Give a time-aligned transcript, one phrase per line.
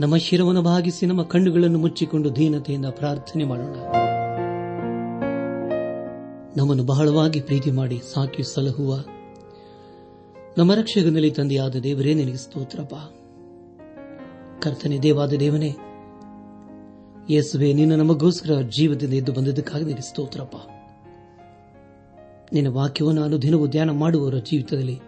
[0.00, 3.74] ನಮ್ಮ ಶಿರವನ್ನು ಭಾಗಿಸಿ ನಮ್ಮ ಕಣ್ಣುಗಳನ್ನು ಮುಚ್ಚಿಕೊಂಡು ದೀನತೆಯಿಂದ ಪ್ರಾರ್ಥನೆ ಮಾಡೋಣ.
[6.56, 9.04] ನಮ್ಮನ್ನು ಬಹಳವಾಗಿ ಪ್ರೀತಿ ಮಾಡಿ ಸಾಕಿ ಸಲಹುವ
[10.58, 12.94] ನಮ್ಮ ರಕ್ಷಕನಲ್ಲಿ ತಂದೆಯಾದ ದೇವರೇ, ನಿನಗೆ ಸ್ತೋತ್ರಪ್ಪ.
[14.62, 15.76] ಕರ್ತನೆ ದೇವಾದ ದೇವನೇ,
[17.30, 20.56] ಯೇಸುವೆ ನಿನ್ನ ನಮಗೋಸ್ಕರ ಜೀವದಿಂದ ಎದ್ದು ಬಂದದಕ್ಕಾಗಿ ನಿನಗೆ ಸ್ತೋತ್ರಪ್ಪ.
[22.52, 25.00] ನಿನ್ನ ವಾಕ್ಯವನ್ನು ಅನುದಿನವೂ ಧ್ಯಾನ ಮಾಡುವವರ ಜೀವಿತದಲ್ಲಿ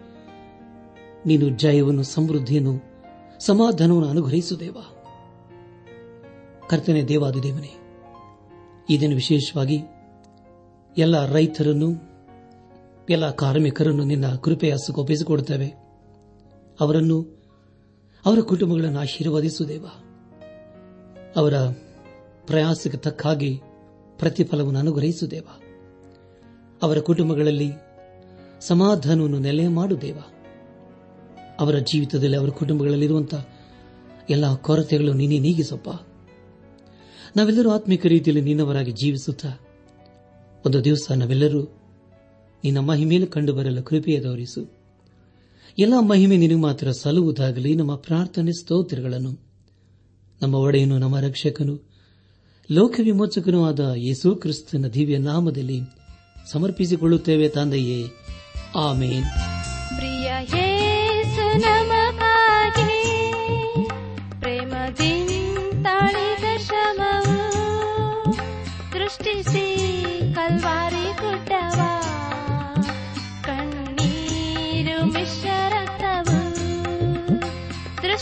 [1.25, 2.96] ನೀನು ಜಯವನ್ನು, ಸಮೃದ್ಧಿಯನ್ನು
[3.39, 4.77] ಸಮಾಧಾನವನ್ನು ಅನುಗ್ರಹಿಸುದೇವ.
[6.69, 7.69] ಕರ್ತನೆ ದೇವಾದು ದೇವನೇ
[8.89, 9.81] ಇದನ್ನು ವಿಶೇಷವಾಗಿ
[10.97, 11.91] ಎಲ್ಲ ರೈತರನ್ನು,
[13.09, 15.67] ಎಲ್ಲ ಕಾರ್ಮಿಕರನ್ನು ನಿನ್ನ ಕೃಪೆಯ ಒಪ್ಪಿಸಿಕೊಡುತ್ತೇವೆ.
[16.79, 17.43] ಅವರನ್ನು,
[18.25, 19.85] ಅವರ ಕುಟುಂಬಗಳನ್ನು ಆಶೀರ್ವದಿಸುದೇವ.
[21.35, 21.53] ಅವರ
[22.47, 23.57] ಪ್ರಯಾಸಕ್ಕೆ ತಕ್ಕ ಹಾಗೆ
[24.19, 25.47] ಪ್ರತಿಫಲವನ್ನು ಅನುಗ್ರಹಿಸುದೇವ.
[26.81, 27.71] ಅವರ ಕುಟುಂಬಗಳಲ್ಲಿ
[28.61, 30.17] ಸಮಾಧಾನವನ್ನು ನೆಲೆ ಮಾಡುದೇವ.
[31.59, 33.49] ಅವರ ಜೀವಿತದಲ್ಲಿ, ಅವರ ಕುಟುಂಬಗಳಲ್ಲಿರುವಂತಹ
[34.29, 35.89] ಎಲ್ಲ ಕೊರತೆಗಳು ನೀನೇ ನೀಗಿಸಪ್ಪ.
[37.35, 39.59] ನಾವೆಲ್ಲರೂ ಆತ್ಮಿಕ ರೀತಿಯಲ್ಲಿ ನಿನ್ನವರಾಗಿ ಜೀವಿಸುತ್ತಾ
[40.65, 41.63] ಒಂದು ದಿವಸ ನಾವೆಲ್ಲರೂ
[42.63, 44.77] ನಿನ್ನ ಕಂಡು ಬರಲು ಕೃಪೆಯ ತೋರಿಸು
[45.79, 49.47] ಎಲ್ಲ ಮಹಿಮೆ ನಿನಗೆ ಮಾತ್ರ ಸಲ್ಲುವುದಾಗಲಿ, ನಮ್ಮ ಪ್ರಾರ್ಥನೆ ಸ್ತೋತ್ರಗಳನ್ನು.
[50.41, 51.87] ನಮ್ಮ ಒಡೆಯನು, ನಮ್ಮ ರಕ್ಷಕನು
[52.71, 55.81] ಲೋಕ ವಿಮೋಚಕನೂ ಆದ ಯೇಸು ಕ್ರಿಸ್ತನ ದಿವ್ಯ ನಾಮದಲ್ಲಿ
[56.51, 58.05] ಸಮರ್ಪಿಸಿಕೊಳ್ಳುತ್ತೇವೆ ತಂದೆಯೇ.
[58.75, 59.56] ಆಮೇನ್.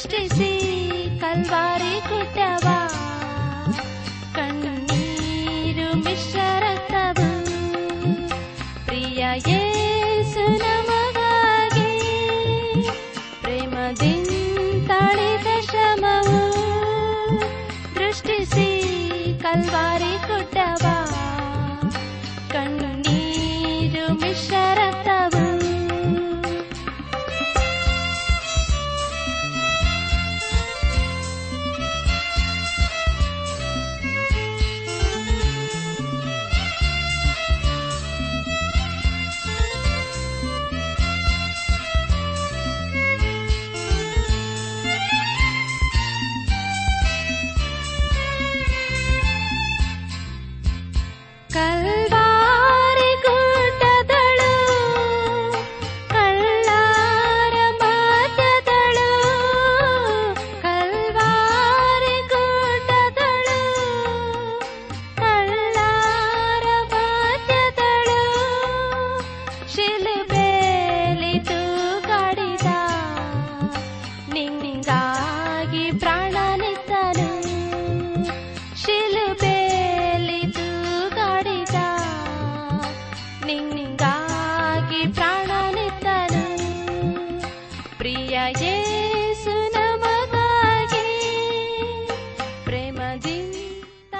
[0.03, 0.75] just.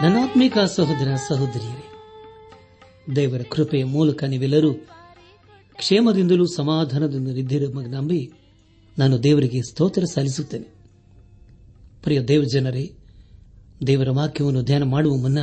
[0.05, 1.83] ನನ್ನಾತ್ಮಿಕ ಸಹೋದರ ಸಹೋದರಿಯರೇ,
[3.16, 4.73] ದೇವರ ಕೃಪೆಯ ಮೂಲಕ ನೀವೆಲ್ಲರೂ
[5.75, 8.31] ಕ್ಷೇಮದಿಂದಲೂ ಸಮಾಧಾನದಿಂದ ನಂಬಿ
[8.97, 10.73] ನಾನು ದೇವರಿಗೆ ಸ್ತೋತ್ರ ಸಲ್ಲಿಸುತ್ತೇನೆ.
[12.03, 12.95] ಪ್ರಿಯ ದೇವಜನರೇ
[13.88, 15.38] ದೇವರ ವಾಕ್ಯವನ್ನು ಧ್ಯಾನ ಮಾಡುವ ಮುನ್ನ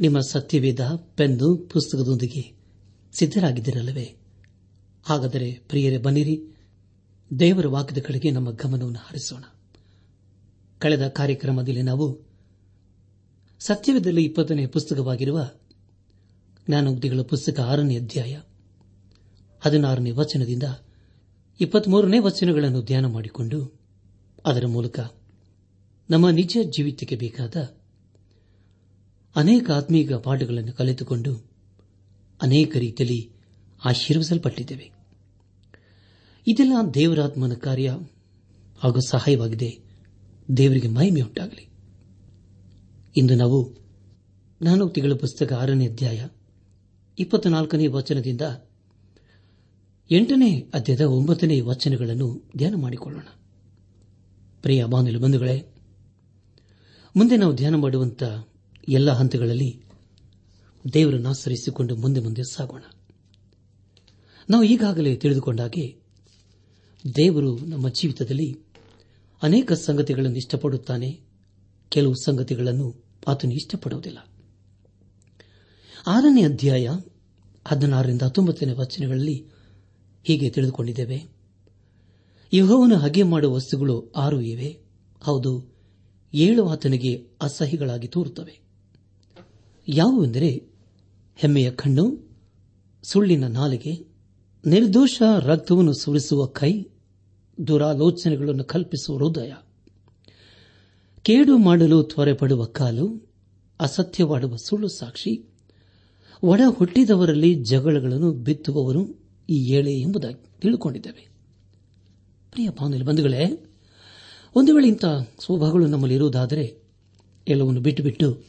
[0.00, 0.80] ನಿಮ್ಮ ಸತ್ಯವೇದ
[1.16, 2.56] ಪೆನ್ನು ಪುಸ್ತಕದೊಂದಿಗೆ
[3.18, 4.16] ಸಿದ್ದರಾಗಿದ್ದಿರಲ್ಲವೇ
[5.04, 6.56] ಹಾಗಾದರೆ ಪ್ರಿಯರೇ ಬನ್ನಿರಿ,
[7.38, 9.42] ದೇವರ ವಾಕ್ಯದ ಕಡೆಗೆ ನಮ್ಮ ಗಮನವನ್ನು ಹರಿಸೋಣ.
[10.78, 12.31] ಕಳೆದ ಕಾರ್ಯಕ್ರಮದಲ್ಲಿ ನಾವು
[13.66, 15.50] ಸತ್ಯವೇದದಲ್ಲಿ ಇಪ್ಪತ್ತನೇ ಪುಸ್ತಕವಾಗಿರುವ
[16.66, 18.40] ಜ್ಞಾನೋಕ್ತಿಗಳ ಪುಸ್ತಕ ಆರನೇ ಅಧ್ಯಾಯ
[19.60, 20.62] ಹದಿನಾರನೇ ವಚನದಿಂದ
[21.60, 23.80] ಇಪ್ಪತ್ಮೂರನೇ ವಚನಗಳನ್ನು ಧ್ಯಾನ ಮಾಡಿಕೊಂಡು
[24.46, 25.00] ಅದರ ಮೂಲಕ
[26.10, 27.56] ನಮ್ಮ ನಿಜ ಜೀವಿತಕ್ಕೆ ಬೇಕಾದ
[29.36, 31.50] ಅನೇಕ ಆತ್ಮೀಕ ಪಾಠಗಳನ್ನು ಕಲಿತುಕೊಂಡು
[32.42, 33.30] ಅನೇಕ ರೀತಿಯಲ್ಲಿ
[33.84, 34.90] ಆಶೀರ್ವಿಸಲ್ಪಟ್ಟಿದ್ದೇವೆ.
[36.48, 37.88] ಇದೆಲ್ಲ ದೇವರಾತ್ಮನ ಕಾರ್ಯ
[38.78, 39.78] ಹಾಗೂ ಸಹಾಯವಾಗಿದೆ.
[40.56, 41.71] ದೇವರಿಗೆ ಮಹಿಮೆಯುಂಟಾಗಲಿ.
[43.16, 43.74] ಇಂದು ನಾವು
[44.62, 46.26] ಜ್ಞಾನೋಕ್ತಿಗಳ ಪುಸ್ತಕ ಆರನೇ ಅಧ್ಯಾಯ
[47.18, 48.40] ಇಪ್ಪತ್ನಾಲ್ಕನೇ ವಚನದಿಂದ
[50.10, 53.24] ಎಂಟನೇ ಅಧ್ಯಾಯದ ಒಂಬತ್ತನೇ ವಚನಗಳನ್ನು ಧ್ಯಾನ ಮಾಡಿಕೊಳ್ಳೋಣ.
[54.62, 55.74] ಪ್ರಿಯ ಬಾಂಧವ ಬಂಧುಗಳೇ,
[57.16, 58.22] ಮುಂದೆ ನಾವು ಧ್ಯಾನ ಮಾಡುವಂತ
[58.88, 59.82] ಎಲ್ಲ ಹಂತಗಳಲ್ಲಿ
[60.92, 62.82] ದೇವರನ್ನು ಆಚರಿಸಿಕೊಂಡು ಮುಂದೆ ಮುಂದೆ ಸಾಗೋಣ.
[64.50, 66.00] ನಾವು ಈಗಾಗಲೇ ತಿಳಿದುಕೊಂಡಾಗೆ
[67.16, 68.58] ದೇವರು ನಮ್ಮ ಜೀವಿತದಲ್ಲಿ
[69.42, 71.31] ಅನೇಕ ಸಂಗತಿಗಳನ್ನು ಇಷ್ಟಪಡುತ್ತಾನೆ.
[71.92, 74.18] ಕೆಲವು ಸಂಗತಿಗಳನ್ನು ಆತನು ಇಷ್ಟಪಡುವುದಿಲ್ಲ.
[76.06, 76.88] ಆರನೇ ಅಧ್ಯಾಯ
[77.64, 79.46] ಹದಿನಾರರಿಂದ ಹತ್ತೊಂಬತ್ತನೇ ವಚನಗಳಲ್ಲಿ
[80.24, 81.24] ಹೀಗೆ ತಿಳಿದುಕೊಂಡಿದ್ದೇವೆ.
[82.52, 84.78] ಯಹೋವನ ಹಗೆ ಮಾಡುವ ವಸ್ತುಗಳು ಆರು ಇವೆ.
[85.22, 85.72] ಹೌದು,
[86.34, 88.60] ಏಳು ಆತನಿಗೆ ಅಸಹ್ಯಗಳಾಗಿ ತೋರುತ್ತವೆ.
[89.88, 90.50] ಯಾವುವೆಂದರೆ
[91.36, 92.18] ಹೆಮ್ಮೆಯ ಕಣ್ಣು,
[93.02, 94.06] ಸುಳ್ಳಿನ ನಾಲಿಗೆ,
[94.66, 96.82] ನಿರ್ದೋಷ ರಕ್ತವನ್ನು ಸುರಿಸುವ ಕೈ,
[97.66, 99.52] ದುರಾಲೋಚನೆಗಳನ್ನು ಕಲ್ಪಿಸುವ ಹೃದಯ.
[101.22, 103.32] ಕೇಡು ಮಾಡಲು ತ್ವರೆಪಡುವ ಕಾಲು,
[103.80, 105.48] ಅಸತ್ಯವಾಡುವ ಸುಳ್ಳು ಸಾಕ್ಷಿ
[106.42, 109.20] ಒಡ ಹುಟ್ಟಿದವರಲ್ಲಿ ಜಗಳಗಳನ್ನು ಬಿತ್ತುವವರು
[109.50, 111.28] ಈ ಏಳೆ ಎಂಬುದಾಗಿ ತಿಳಿದುಕೊಂಡಿದ್ದೇವೆ.
[112.50, 113.64] ಪ್ರಿಯ ಬಾಂಧವ್ಯ ಬಂಧುಗಳೇ,
[114.54, 115.04] ಒಂದು ವೇಳೆ ಇಂಥ
[115.44, 116.82] ಸ್ವಭಾವಗಳು ನಮ್ಮಲ್ಲಿ ಇರುವುದಾದರೆ
[117.48, 118.42] ಎಲ್ಲವನ್ನು ಬಿಟ್ಟು ಬಿಟ್ಟು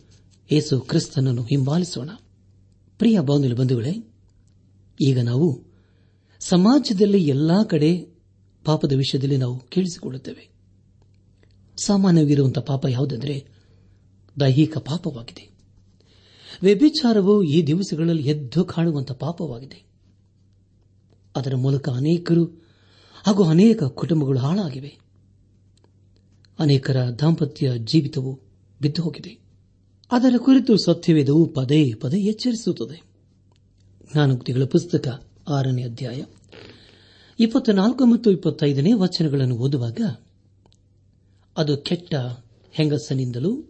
[0.51, 2.09] ಯೇಸು ಕ್ರಿಸ್ತನನ್ನು ಹಿಂಬಾಲಿಸೋಣ.
[2.97, 3.93] ಪ್ರಿಯ ಬಾಂಧವ್ಯ ಬಂಧುಗಳೇ,
[5.01, 5.63] ಈಗ ನಾವು
[6.39, 8.07] ಸಮಾಜದಲ್ಲಿ ಎಲ್ಲಾ ಕಡೆ
[8.65, 10.52] ಪಾಪದ ವಿಷಯದಲ್ಲಿ ನಾವು ಕೇಳಿಸಿಕೊಳ್ಳುತ್ತೇವೆ.
[11.85, 13.47] ಸಾಮಾನ್ಯವಿರುವಂತಹ ಪಾಪ ಯಾವುದೆಂದರೆ
[14.39, 15.53] ದೈಹಿಕ ಪಾಪವಾಗಿದೆ.
[16.61, 19.83] ವ್ಯಭಿಚಾರವು ಈ ದಿವಸಗಳಲ್ಲಿ ಎದ್ದು ಕಾಣುವಂತಹ ಪಾಪವಾಗಿದೆ.
[21.35, 22.45] ಅದರ ಮೂಲಕ ಅನೇಕರು
[23.27, 24.97] ಹಾಗೂ ಅನೇಕ ಕುಟುಂಬಗಳು ಹಾಳಾಗಿವೆ.
[26.59, 28.39] ಅನೇಕರ ದಾಂಪತ್ಯ ಜೀವಿತವು
[28.81, 29.37] ಬಿದ್ದು ಹೋಗಿದೆ
[30.11, 33.01] ಅದರ ಕುರಿತು ಸತ್ಯವೇದವು ಪದೇ ಪದೇ ಎಚ್ಚರಿಸುತ್ತದೆ.
[34.11, 36.23] ಜ್ಞಾನೋಕ್ತಿಗಳ ಪುಸ್ತಕ ಆರನೇ ಅಧ್ಯಾಯ
[37.39, 40.01] ಇಪ್ಪತ್ನಾಲ್ಕು ಮತ್ತು ಇಪ್ಪತ್ತೈದನೇ ವಚನಗಳನ್ನು ಓದುವಾಗ
[41.57, 42.15] ಅದು ಕೆಟ್ಟ
[42.71, 43.63] ಹೆಂಗಸನಿಂದಲೂ,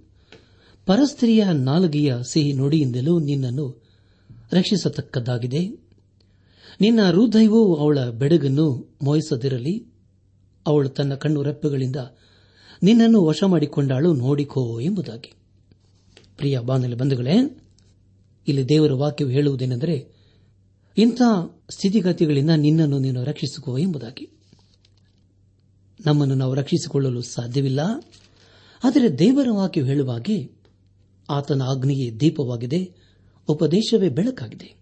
[0.86, 3.84] ಪರಸ್ತ್ರೀಯ ನಾಲಗೆಯ ಸಿಹಿ ನುಡಿಯಿಂದಲೂ ನಿನ್ನನ್ನು
[4.54, 5.68] ರಕ್ಷಿಸತಕ್ಕದ್ದಾಗಿದೆ.
[6.82, 9.94] ನಿನ್ನ ಹೃದಯವು ಅವಳ ಬೆಡಗನ್ನು ಮೋಯಿಸದಿರಲಿ
[10.68, 11.96] ಅವಳು ತನ್ನ ಕಣ್ಣು ರೆಪ್ಪೆಗಳಿಂದ
[12.84, 15.34] ನಿನ್ನನ್ನು ವಶ ಮಾಡಿಕೊಂಡಾಳು ನೋಡಿಕೋ ಎಂಬುದಾಗಿ.
[16.38, 17.62] ಪ್ರಿಯ ಬಾನಲಿ ಬಂಧುಗಳೇ,
[18.48, 20.14] ಇಲ್ಲಿ ದೇವರ ವಾಕ್ಯವು ಹೇಳುವುದೇನೆಂದರೆ,
[20.98, 21.22] ಇಂಥ
[21.70, 24.43] ಸ್ಥಿತಿಗತಿಗಳಿಂದ ನಿನ್ನನ್ನು ನೀನು ರಕ್ಷಿಸಿಕೋ ಎಂಬುದಾಗಿ.
[26.06, 27.80] ನಮ್ಮನ್ನು ನಾವು ರಕ್ಷಿಸಿಕೊಳ್ಳಲು ಸಾಧ್ಯವಿಲ್ಲ.
[28.84, 30.52] ಆದರೆ ದೇವರ ವಾಕ್ಯ ಹೇಳುವಾಗೆ
[31.30, 32.94] ಆತನ ಅಗ್ನಿಯೇ ದೀಪವಾಗಿದೆ,
[33.48, 34.76] ಉಪದೇಶವೇ ಬೆಳಕಾಗಿದೆ.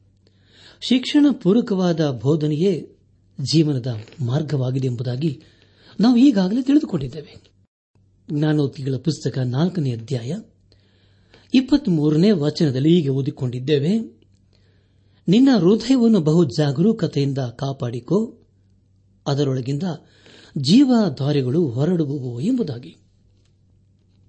[0.82, 2.96] ಶಿಕ್ಷಣ ಪೂರಕವಾದ ಬೋಧನೆಯೇ
[3.42, 5.42] ಜೀವನದ ಮಾರ್ಗವಾಗಿದೆ ಎಂಬುದಾಗಿ
[6.00, 7.52] ನಾವು ಈಗಾಗಲೇ ತಿಳಿದುಕೊಂಡಿದ್ದೇವೆ.
[8.34, 10.36] ಜ್ಞಾನೋಕ್ತಿಗಳ ಪುಸ್ತಕ ನಾಲ್ಕನೇ ಅಧ್ಯಾಯ
[11.54, 14.00] ಇಪ್ಪತ್ಮೂರನೇ ವಚನದಲ್ಲಿ ಹೀಗೆ ಓದಿಕೊಂಡಿದ್ದೇವೆ.
[15.28, 18.38] ನಿನ್ನ ಹೃದಯವನ್ನು ಬಹು ಜಾಗರೂಕತೆಯಿಂದ ಕಾಪಾಡಿಕೋ,
[19.28, 19.84] ಅದರೊಳಗಿಂದ
[20.58, 22.96] ಜೀವಧಾರೆಗಳು ಹೊರಡುವುವು ಎಂಬುದಾಗಿ.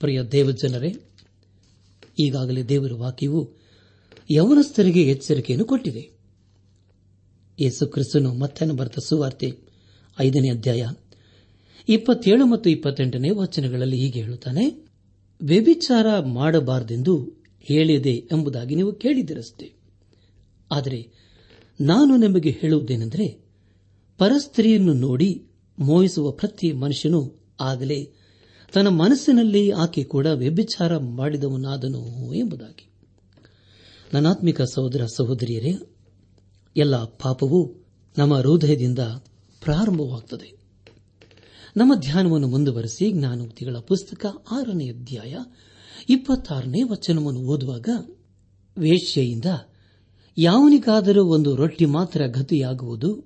[0.00, 0.94] ಪ್ರಿಯ ದೇವಜನರೇ,
[2.18, 3.50] ಈಗಾಗಲೇ ದೇವರ ವಾಕ್ಯವು
[4.34, 6.10] ಯವನಸ್ಥರಿಗೆ ಎಚ್ಚರಿಕೆಯನ್ನು ಕೊಟ್ಟಿದೆ.
[7.60, 9.58] ಯೇಸು ಕ್ರಿಸ್ತನು ಮತ್ತೇನು ಬರೆದ ಸುವಾರ್ತೆ
[10.20, 10.88] ಐದನೇ ಅಧ್ಯಾಯ
[11.88, 14.86] ಇಪ್ಪತ್ತೇಳು ಮತ್ತು ಇಪ್ಪತ್ತೆಂಟನೇ ವಚನಗಳಲ್ಲಿ ಹೀಗೆ ಹೇಳುತ್ತಾನೆ,
[15.42, 19.72] ವ್ಯಭಿಚಾರ ಮಾಡಬಾರದೆಂದು ಹೇಳಿದೆ ಎಂಬುದಾಗಿ ನೀವು ಕೇಳಿದಿರಷ್ಟೇ
[20.70, 21.10] ಆದರೆ
[21.80, 23.44] ನಾನು ನಿಮಗೆ ಹೇಳುವುದೇನೆಂದರೆ,
[24.18, 25.46] ಪರಸ್ತ್ರೀಯನ್ನು ನೋಡಿ
[25.82, 28.12] ಮೋಹಿಸುವ ಪ್ರತಿ ಮನುಷ್ಯನು ಆಗಲೇ
[28.72, 32.90] ತನ್ನ ಮನಸ್ಸಿನಲ್ಲಿ ಆಕೆ ಕೂಡ ವ್ಯಭಿಚಾರ ಮಾಡಿದವನಾದನು ಎಂಬುದಾಗಿ.
[34.14, 35.74] ನನಾತ್ಮಿಕ ಸಹೋದರ ಸಹೋದರಿಯರೇ,
[36.76, 37.74] ಎಲ್ಲ ಪಾಪವು
[38.18, 38.98] ನಮ್ಮ ಹೃದಯದಿಂದ
[39.62, 40.62] ಪ್ರಾರಂಭವಾಗುತ್ತದೆ
[41.76, 45.36] ನಮ್ಮ ಧ್ಯಾನವನ್ನು ಮುಂದುವರೆಸಿ ಜ್ಞಾನೋಕ್ತಿಗಳ ಪುಸ್ತಕ ಆರನೇ ಅಧ್ಯಾಯ
[46.08, 47.88] ಇಪ್ಪತ್ತಾರನೇ ವಚನವನ್ನು ಓದುವಾಗ
[48.78, 49.44] ವೇಶ್ಯೆಯಿಂದ
[50.38, 53.24] ಯಾವನಿಗಾದರೂ ಒಂದು ರೊಟ್ಟಿ ಮಾತ್ರ ಗತಿಯಾಗುವುದು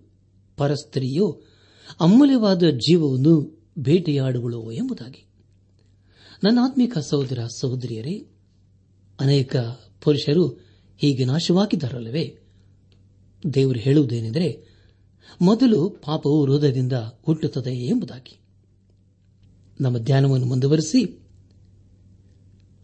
[0.57, 1.56] ಪರಸ್ತ್ರೀಯು
[2.01, 5.27] ಅಮೂಲ್ಯವಾದ ಜೀವವನ್ನು ಭೇಟಿಯಾಡುವಳು ಎಂಬುದಾಗಿ.
[6.45, 8.27] ನನ್ನ ಆತ್ಮಿಕ ಸಹೋದರ ಸಹೋದರಿಯರೇ,
[9.21, 9.57] ಅನೇಕ
[10.03, 10.49] ಪುರುಷರು
[10.99, 12.39] ಹೀಗೆ ನಾಶವಾಗಿದ್ದಾರಲ್ಲವೇ?
[13.55, 14.65] ದೇವರು ಹೇಳುವುದೇನೆಂದರೆ,
[15.41, 18.41] ಮೊದಲು ಪಾಪವು ಹೃದಯದಿಂದ ಹುಟ್ಟುತ್ತದೆ ಎಂಬುದಾಗಿ.
[19.81, 21.23] ನಮ್ಮ ಧ್ಯಾನವನ್ನು ಮುಂದುವರೆಸಿ,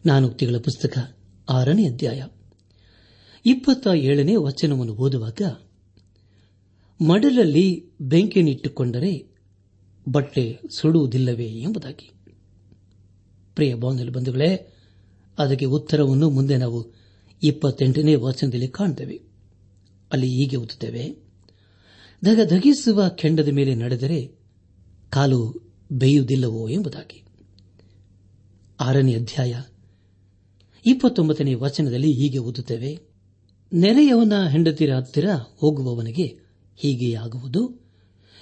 [0.07, 1.17] ನಾನುಕ್ತಿಗಳ ಪುಸ್ತಕ
[1.49, 2.23] ಆರನೇ ಅಧ್ಯಾಯ.
[3.47, 5.41] ಇಪ್ಪತ್ತ ಏಳನೇ ವಚನವನ್ನು ಓದುವಾಗ
[7.03, 9.27] ಮಡಲಲ್ಲಿ ಬೆಂಕಿಯನ್ನಿಟ್ಟುಕೊಂಡರೆ
[10.09, 12.11] ಬಟ್ಟೆ ಸುಡುವುದಿಲ್ಲವೇ ಎಂಬುದಾಗಿ.
[13.55, 14.73] ಪ್ರಿಯ ಬಾಂಧವ್ಯ ಬಂಧುಗಳೇ,
[15.39, 16.95] ಅದಕ್ಕೆ ಉತ್ತರವನ್ನು ಮುಂದೆ ನಾವು
[17.43, 19.21] ಇಪ್ಪತ್ತೆಂಟನೇ ವಚನದಲ್ಲಿ ಕಾಣುತ್ತೇವೆ
[20.13, 21.17] ಅಲ್ಲಿ ಹೀಗೆ ಓದುತ್ತೇವೆ.
[22.25, 24.33] ಧಗ ಧಗಿಸುವ ಕೆಂಡದ ಮೇಲೆ ನಡೆದರೆ
[25.11, 27.25] ಕಾಲು ಬೇಯುವುದಿಲ್ಲವೋ ಎಂಬುದಾಗಿ.
[28.81, 29.63] ಆರನೇ ಅಧ್ಯಾಯ
[30.87, 32.99] ಇಪ್ಪತ್ತೊಂಬತ್ತನೇ ವಚನದಲ್ಲಿ ಹೀಗೆ ಓದುತ್ತೇವೆ.
[33.73, 35.25] ನೆರೆಯವನ ಹೆಂಡತಿರ ಹತ್ತಿರ
[35.57, 36.42] ಹೋಗುವವನಿಗೆ
[36.83, 37.83] ಹೀಗೆ ಆಗುವುದು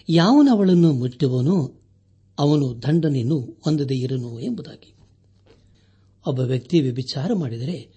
[0.08, 1.72] ಯಾವನವಳನ್ನು ಮುಟ್ಟುವನೋ
[2.38, 4.94] ಅವನು ದಂಡನೆಯನ್ನು ಹೊಂದದೇ ಇರನು ಎಂಬುದಾಗಿ.
[6.26, 7.88] ಒಬ್ಬ ವ್ಯಕ್ತಿ ವಿಚಾರ ಮಾಡಿದರೆ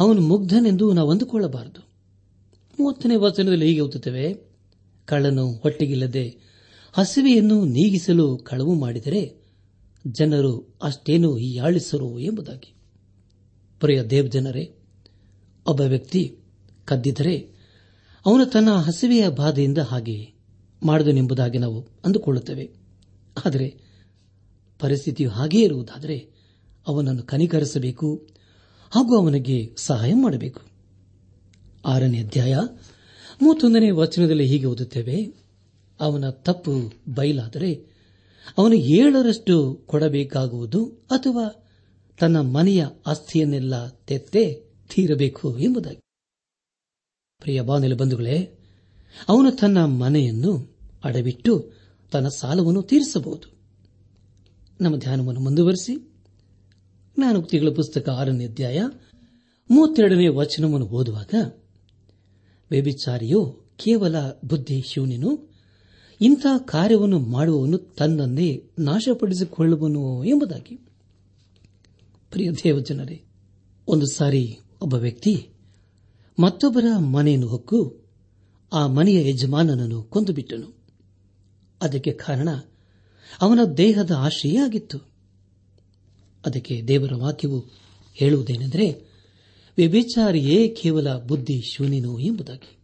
[0.00, 1.88] ಅವನು ಮುಗ್ಧನೆಂದು ನಾವು ಅಂದುಕೊಳ್ಳಬಾರದು.
[2.80, 4.36] ಮೂವತ್ತನೇ ವಚನದಲ್ಲಿ ಹೀಗೆ ಓದುತ್ತೇವೆ,
[5.04, 6.36] ಕಳ್ಳನು ಹೊಟ್ಟೆಗಿಲ್ಲದೆ
[6.92, 9.42] ಹಸಿವೆಯನ್ನು ನೀಗಿಸಲು ಕಳವು ಮಾಡಿದರೆ
[10.06, 12.74] ಜನರು ಅಷ್ಟೇನು ಹೀಯಾಳಿಸರು ಎಂಬುದಾಗಿ.
[13.80, 14.74] ಪ್ರಿಯ ದೇವ್ ಜನರೇ
[15.66, 16.36] ಒಬ್ಬ ವ್ಯಕ್ತಿ
[16.84, 17.57] ಕದ್ದಿದರೆ
[18.26, 20.32] ಅವನು ತನ್ನ ಹಸಿವೆಯ ಬಾಧೆಯಿಂದ ಹಾಗೆ
[20.82, 22.70] ಮಾಡಿದನೆಂಬುದಾಗಿ ನಾವು ಅಂದುಕೊಳ್ಳುತ್ತೇವೆ.
[23.46, 23.76] ಆದರೆ
[24.78, 26.30] ಪರಿಸ್ಥಿತಿಯು ಹಾಗೇ ಇರುವುದಾದರೆ
[26.88, 28.26] ಅವನನ್ನು ಕನಿಕರಿಸಬೇಕು
[28.90, 30.60] ಹಾಗೂ ಅವನಿಗೆ ಸಹಾಯ ಮಾಡಬೇಕು.
[31.86, 32.56] ಆರನೇ ಅಧ್ಯಾಯ
[33.42, 35.34] ಮೂವತ್ತೊಂದನೇ ವಚನದಲ್ಲಿ ಹೀಗೆ ಓದುತ್ತೇವೆ,
[36.00, 37.98] ಅವನ ತಪ್ಪು ಬಯಲಾದರೆ
[38.58, 41.66] ಅವನು ಏಳರಷ್ಟು ಕೊಡಬೇಕಾಗುವುದು ಅಥವಾ
[42.18, 44.44] ತನ್ನ ಮನೆಯ ಆಸ್ತಿಯನ್ನೆಲ್ಲ ತೆತ್ತೆ
[44.94, 46.00] ತೀರಬೇಕು ಎಂಬುದಾಗಿ.
[47.38, 48.58] ಪ್ರಿಯ ಬಾನೆಲೆ ಬಂಧುಗಳೇ,
[49.28, 51.72] ಅವನು ತನ್ನ ಮನೆಯನ್ನು ಅಡವಿಟ್ಟು
[52.12, 53.54] ತನ್ನ ಸಾಲವನ್ನು ತೀರಿಸಬಹುದು.
[54.80, 55.96] ನಮ್ಮ ಧ್ಯಾನವನ್ನು ಮುಂದುವರೆಸಿ,
[57.16, 58.82] ಜ್ಞಾನೋಕ್ತಿಗಳ ಪುಸ್ತಕ ಆರನೇ ಅಧ್ಯಾಯ
[59.70, 61.34] ಮೂವತ್ತೆರಡನೇ ವಚನವನ್ನು ಓದುವಾಗ,
[62.70, 65.52] ವ್ಯಭಿಚಾರಿಯು, ಕೇವಲ ಬುದ್ಧಿ ಶೂನ್ಯನು
[66.20, 70.76] ಇಂಥ ಕಾರ್ಯವನ್ನು ಮಾಡುವವನು ತನ್ನನ್ನೇ ನಾಶಪಡಿಸಿಕೊಳ್ಳುವನು ಎಂಬುದಾಗಿ.
[72.30, 73.24] ಪ್ರಿಯ ದೇವಜನರೇ,
[73.88, 75.48] ಒಂದು ಸಾರಿ ಒಬ್ಬ ವ್ಯಕ್ತಿ
[76.38, 78.04] ಮತ್ತೊಬ್ಬರ ಮನೆಯನ್ನು ಹೊಕ್ಕು
[78.72, 80.78] ಆ ಮನೆಯ ಯಜಮಾನನನ್ನು ಕೊಂದುಬಿಟ್ಟನು.
[81.82, 82.48] ಅದಕ್ಕೆ ಕಾರಣ
[83.40, 84.98] ಅವನ ದೇಹದ ಆಶ್ರಯ ಆಗಿತ್ತು
[86.46, 87.64] ಅದಕ್ಕೆ ದೇವರ ವಾಕ್ಯವು
[88.14, 89.08] ಹೇಳುವುದೇನೆಂದರೆ,
[89.76, 92.78] ವ್ಯಭಿಚಾರಿಯೇ ಕೇವಲ ಬುದ್ಧಿ ಶೂನ್ಯನು ಎಂಬುದಾಗಿ.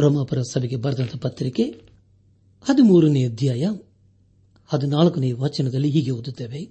[0.00, 1.62] ರೋಮಾಪುರ ಸಭೆಗೆ ಬರೆದಂತಹ ಪತ್ರಿಕೆ
[2.64, 3.66] ಹದಿಮೂರನೇ ಅಧ್ಯಾಯ
[4.66, 6.70] ಹದಿನಾಲ್ಕನೇ ವಚನದಲ್ಲಿ ಹೀಗೆ ಓದುತ್ತೇವೆ.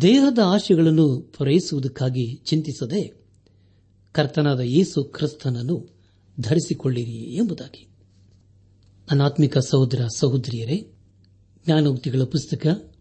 [0.00, 3.19] ದೇಹದ ಆಶೆಗಳನ್ನು ಪೂರೈಸುವುದಕ್ಕಾಗಿ ಚಿಂತಿಸದೆ
[4.12, 5.88] ಕರ್ತನಾದ ಯೇಸು ಕ್ರಿಸ್ತನನ್ನು
[6.40, 7.88] ಧರಿಸಿಕೊಳ್ಳಿರಿ ಎಂಬುದಾಗಿ.
[9.10, 10.92] ಅನಾತ್ಮಿಕ ಸಹೋದರ ಸಹೋದರಿಯರೇ,
[11.64, 12.94] ಜ್ಞಾನೋಕ್ತಿಗಳ ಪುಸ್ತಕ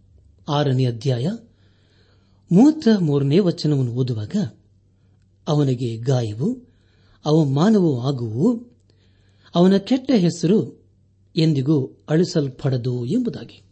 [0.49, 1.27] ಆರನೇ ಅಧ್ಯಾಯ
[2.51, 4.35] ಮೂವತ್ತ ಮೂರನೇ ವಚನವನ್ನು ಓದುವಾಗ,
[5.47, 6.69] ಅವನಿಗೆ ಗಾಯವು
[7.25, 8.65] ಅವಮಾನವೂ ಆಗುವು
[9.55, 10.87] ಅವನ ಕೆಟ್ಟ ಹೆಸರು
[11.35, 13.63] ಎಂದಿಗೂ ಅಳಿಸಲ್ಪಡದು ಎಂಬುದಾಗಿ.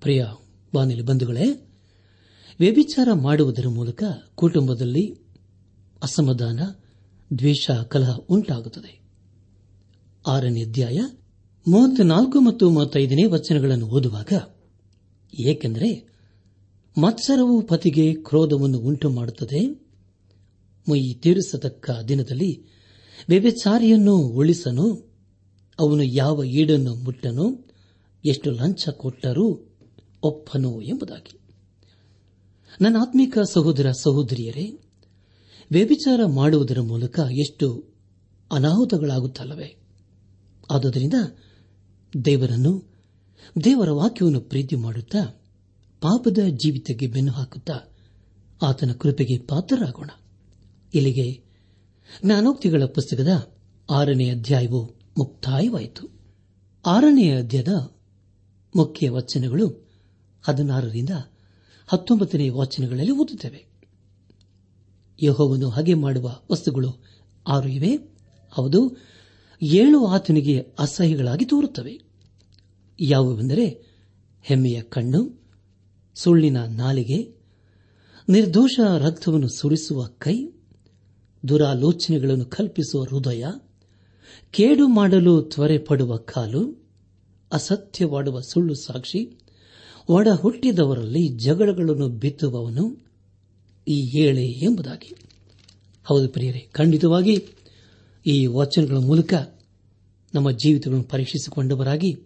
[0.00, 0.26] ಪ್ರಿಯ
[0.74, 1.74] ಬಾನಿಲಿ ಬಂಧುಗಳೇ,
[2.60, 4.04] ವ್ಯಭಿಚಾರ ಮಾಡುವುದರ ಮೂಲಕ
[4.34, 5.23] ಕುಟುಂಬದಲ್ಲಿ
[6.04, 6.60] ಅಸಮಾಧಾನ,
[7.38, 9.00] ದ್ವೇಷ, ಕಲಹ ಉಂಟಾಗುತ್ತದೆ.
[10.26, 10.98] ಆರನೇ ಅಧ್ಯಾಯ
[11.68, 14.32] ಮೂವತ್ನಾಲ್ಕು ಮತ್ತು ಮೂವತ್ತೈದನೇ ವಚನಗಳನ್ನು ಓದುವಾಗ,
[15.48, 16.14] ಏಕೆಂದರೆ
[16.98, 19.84] ಮತ್ಸರವು ಪತಿಗೆ ಕ್ರೋಧವನ್ನು ಉಂಟು ಮಾಡುತ್ತದೆ
[20.90, 22.64] ಮೈ ತೀರಿಸತಕ್ಕ ದಿನದಲ್ಲಿ
[23.28, 25.12] ವ್ಯಭಿಚಾರಿಯನ್ನು ಉಳಿಸನು.
[25.78, 27.70] ಅವನು ಯಾವ ಈಡನ್ನು ಮುಟ್ಟನು,
[28.24, 29.76] ಎಷ್ಟು ಲಂಚ ಕೊಟ್ಟರೂ
[30.22, 31.38] ಒಪ್ಪನು ಎಂಬುದಾಗಿ.
[32.80, 34.83] ನನ್ನ ಆತ್ಮಿಕ ಸಹೋದರ ಸಹೋದರಿಯರೇ
[35.70, 37.84] ವ್ಯಭಿಚಾರ ಮಾಡುವುದರ ಮೂಲಕ ಎಷ್ಟು
[38.52, 39.76] ಅನಾಹುತಗಳಾಗುತ್ತಲ್ಲವೇ?
[40.70, 41.14] ಆದುದರಿಂದ
[42.24, 42.94] ದೇವರನ್ನು,
[43.64, 45.42] ದೇವರ ವಾಕ್ಯವನ್ನು ಪ್ರೀತಿ ಮಾಡುತ್ತಾ
[46.00, 47.78] ಪಾಪದ ಜೀವಿತಕ್ಕೆ ಬೆನ್ನು ಹಾಕುತ್ತಾ
[48.62, 50.10] ಆತನ ಕೃಪೆಗೆ ಪಾತ್ರರಾಗೋಣ.
[50.94, 51.44] ಇಲ್ಲಿಗೆ
[52.24, 53.54] ಜ್ಞಾನೋಕ್ತಿಗಳ ಪುಸ್ತಕದ
[53.90, 54.84] ಆರನೇ ಅಧ್ಯಾಯವು
[55.18, 56.08] ಮುಕ್ತಾಯವಾಯಿತು.
[56.86, 57.90] ಆರನೇ ಅಧ್ಯಾಯದ
[58.76, 59.88] ಮುಖ್ಯ ವಚನಗಳು
[60.42, 61.10] ಹದಿನಾರರಿಂದ
[61.86, 63.73] ಹತ್ತೊಂಬತ್ತನೇ ವಾಚನಗಳಲ್ಲಿ ಓದುತ್ತೇವೆ.
[65.22, 67.04] ಯಹೋವನು ಹಾಗೆ ಮಾಡುವ ವಸ್ತುಗಳು
[67.46, 67.96] ಆರು ಇವೆ.
[68.50, 68.96] ಹೌದು,
[69.62, 72.00] ಏಳು ಆತನಿಗೆ ಅಸಹ್ಯಗಳಾಗಿ ತೋರುತ್ತವೆ.
[73.00, 73.84] ಯಾವುವೆಂದರೆ
[74.42, 75.42] ಹೆಮ್ಮೆಯ ಕಣ್ಣು,
[76.14, 77.34] ಸುಳ್ಳಿನ ನಾಲಿಗೆ,
[78.28, 80.48] ನಿರ್ದೋಷ ರಕ್ತವನ್ನು ಸುರಿಸುವ ಕೈ,
[81.48, 83.44] ದುರಾಲೋಚನೆಗಳನ್ನು ಕಲ್ಪಿಸುವ ಹೃದಯ,
[84.50, 86.88] ಕೇಡು ಮಾಡಲು ತ್ವರೆ ಪಡುವ ಕಾಲು,
[87.52, 89.38] ಅಸತ್ಯವಾಡುವ ಸುಳ್ಳು ಸಾಕ್ಷಿ
[90.08, 93.03] ಒಡ ಹುಟ್ಟಿದವರಲ್ಲಿ ಜಗಳಗಳನ್ನು ಬಿತ್ತುವವನು.
[93.88, 95.14] ಈ ಏಳೆ ಎಂಬುದಾಗಿ.
[96.04, 97.44] ಹೌದು ಪ್ರಿಯರೇ, ಖಂಡಿತವಾಗಿ
[98.26, 99.34] ಈ ವಚನಗಳ ಮೂಲಕ
[100.34, 102.16] ನಮ್ಮ ಜೀವಿತಗಳನ್ನು ಪರೀಕ್ಷಿಸಿಕೊಂಡವರಾಗಿ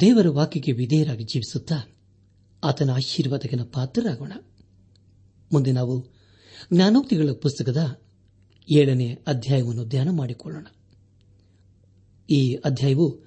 [0.00, 1.96] ದೇವರ ವಾಕ್ಯಕ್ಕೆ ವಿಧೇಯರಾಗಿ ಜೀವಿಸುತ್ತಾ
[2.64, 4.32] ಆತನ ಆಶೀರ್ವಾದಕ್ಕೆ ಪಾತ್ರರಾಗೋಣ.
[5.52, 6.06] ಮುಂದೆ ನಾವು
[6.72, 8.00] ಜ್ಞಾನೋಕ್ತಿಗಳ ಪುಸ್ತಕದ
[8.74, 10.66] ಏಳನೇ ಅಧ್ಯಾಯವನ್ನು ಧ್ಯಾನ ಮಾಡಿಕೊಳ್ಳೋಣ.
[12.30, 13.20] ಈ ಅಧ್ಯಾಯವು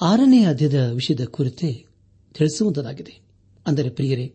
[0.00, 1.86] ಆರನೇ ಅಧ್ಯಾಯದ ವಿಷಯದ ಕುರಿತೇ
[2.34, 3.20] ತಿಳಿಸುವಂತದಾಗಿದೆ.
[3.66, 4.34] ಅಂದರೆ ಪ್ರಿಯರೇ,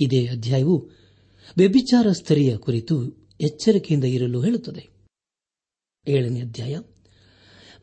[0.00, 0.97] ಇದೇ ಅಧ್ಯಾಯವು
[1.56, 4.88] ವ್ಯಭಿಚಾರ ಸ್ತರಿಯ ಕುರಿತು ಎಚ್ಚರಿಕೆಯಿಂದ ಇರಲು ಹೇಳುತ್ತದೆ.
[6.08, 6.78] ಏಳನೇ ಅಧ್ಯಾಯ.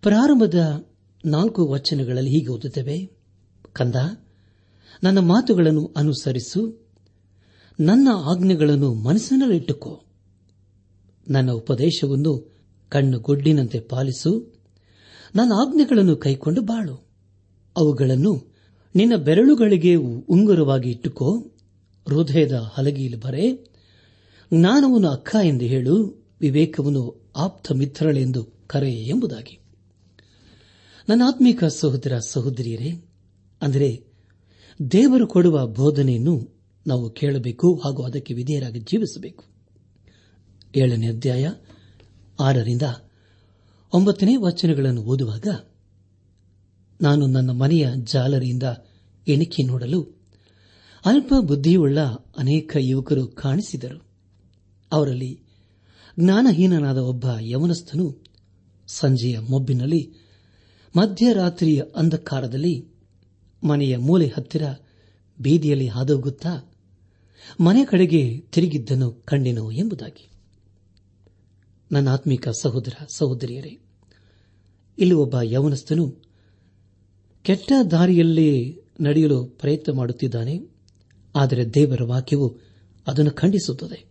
[0.02, 0.90] ಪ್ರಾರಂಭದ
[1.26, 3.12] ನಾಲ್ಕು ವಚನಗಳಲ್ಲಿ ಹೀಗೆ ಓದುತ್ತವೆ.
[3.74, 3.96] ಕಂದ,
[5.04, 6.86] ನನ್ನ ಮಾತುಗಳನ್ನು ಅನುಸರಿಸು.
[7.80, 10.02] ನನ್ನ ಆಜ್ಞೆಗಳನ್ನು ಮನಸ್ಸಿನಲ್ಲಿಟ್ಟುಕೋ
[11.30, 12.56] ನನ್ನ ಉಪದೇಶವನ್ನು
[12.90, 14.62] ಕಣ್ಣುಗೊಡ್ಡಿನಂತೆ ಪಾಲಿಸು.
[15.36, 16.96] ನನ್ನ ಆಜ್ಞೆಗಳನ್ನು ಕೈಕೊಂಡು ಬಾಳು.
[17.78, 18.56] ಅವುಗಳನ್ನು
[18.96, 21.55] ನಿನ್ನ ಬೆರಳುಗಳಿಗೆ ಉಂಗುರವಾಗಿ ಇಟ್ಟುಕೋ.
[22.08, 23.54] ಹೃದಯದ ಹಲಗಿಯಲ್ಲಿ ಬರೆ
[24.54, 29.60] ಜ್ಞಾನವನ್ನು ಅಕ್ಕ ಎಂದು ಹೇಳು ವಿವೇಕವನ್ನು ಆಪ್ತ ಮಿತ್ರಳೆಂದು ಕರೆ ಎಂಬುದಾಗಿ.
[31.10, 33.06] ನನ್ನ ಆತ್ಮೀಕ ಸಹೋದರ ಸಹೋದರಿಯರೇ,
[33.62, 34.04] ಅಂದರೆ
[34.92, 36.58] ದೇವರು ಕೊಡುವ ಬೋಧನೆಯನ್ನು
[36.88, 39.44] ನಾವು ಕೇಳಬೇಕು ಹಾಗೂ ಅದಕ್ಕೆ ವಿಧೇಯರಾಗಿ ಜೀವಿಸಬೇಕು.
[40.76, 41.52] ಏಳನೇ ಅಧ್ಯಾಯ
[42.40, 42.82] ಆರರಿಂದ
[43.94, 45.48] ಒಂಬತ್ತನೇ ವಚನಗಳನ್ನು ಓದುವಾಗ,
[47.02, 48.64] ನಾನು ನನ್ನ ಮನೆಯ ಜಾಲರಿಯಿಂದ
[49.28, 50.25] ಎಣಿಕೆ ನೋಡಲು
[51.06, 52.00] ಅಲ್ಪ ಬುದ್ಧಿಯುಳ್ಳ
[52.38, 54.06] ಅನೇಕ ಯುವಕರು ಕಾಣಿಸಿದರು.
[54.92, 55.42] ಅವರಲ್ಲಿ
[56.20, 58.24] ಜ್ಞಾನಹೀನನಾದ ಒಬ್ಬ ಯವನಸ್ಥನು
[58.88, 60.14] ಸಂಜೆಯ ಮೊಬ್ಬಿನಲ್ಲಿ
[60.98, 62.88] ಮಧ್ಯರಾತ್ರಿಯ ಅಂಧಕಾರದಲ್ಲಿ
[63.64, 64.64] ಮನೆಯ ಮೂಲೆ ಹತ್ತಿರ
[65.42, 66.74] ಬೀದಿಯಲ್ಲಿ ಹಾದೋಗುತ್ತಾ
[67.60, 70.30] ಮನೆ ಕಡೆಗೆ ತಿರುಗಿದ್ದನು ಕಂಡೆನು ಎಂಬುದಾಗಿ.
[71.92, 73.80] ನನ್ನ ಆತ್ಮಿಕ ಸಹೋದರ ಸಹೋದರಿಯರೇ,
[74.98, 76.16] ಇಲ್ಲಿ ಒಬ್ಬ ಯವನಸ್ಥನು
[77.44, 80.75] ಕೆಟ್ಟ ದಾರಿಯಲ್ಲಿ ನಡೆಯಲು ಪ್ರಯತ್ನ ಮಾಡುತ್ತಿದ್ದಾನೆ.
[81.36, 82.58] ಆದರೆ ದೇವರ ವಾಕ್ಯವು
[83.08, 84.06] ಅದನ್ನು ಖಂಡಿಸುತ್ತದೆ.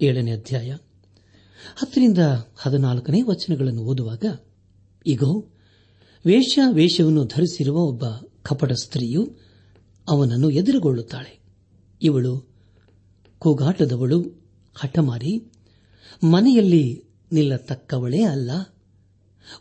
[0.00, 0.76] ಏಳನೇ ಅಧ್ಯಾಯ.
[1.76, 2.18] ಹತ್ತರಿಂದ
[2.56, 4.24] ಹದಿನಾಲ್ಕನೇ ವಚನಗಳನ್ನು ಓದುವಾಗ
[5.06, 5.22] ಈಗ
[6.26, 8.04] ವೇಷ ವೇಷವನ್ನು ಧರಿಸಿರುವ ಒಬ್ಬ
[8.42, 9.36] ಕಪಟ ಸ್ತ್ರೀಯು
[10.08, 11.40] ಅವನನ್ನು ಎದುರುಗೊಳ್ಳುತ್ತಾಳೆ.
[12.02, 12.48] ಇವಳು
[13.38, 14.22] ಕೂಗಾಟದವಳು,
[14.74, 15.52] ಹಠಮಾರಿ,
[16.24, 18.50] ಮನೆಯಲ್ಲಿ ನಿಲ್ಲತಕ್ಕವಳೇ ಅಲ್ಲ.